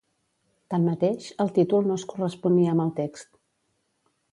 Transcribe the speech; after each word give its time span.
Tanmateix, 0.73 1.27
el 1.45 1.51
títol 1.59 1.85
no 1.91 1.99
es 2.01 2.07
corresponia 2.15 2.75
amb 2.75 2.85
el 2.89 2.93
text. 3.03 3.31